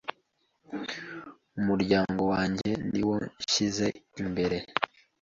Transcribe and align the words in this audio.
Umuryango 1.59 2.21
wanjye 2.33 2.69
niwo 2.91 3.15
nshyize 3.41 3.87
imbere 4.21 4.57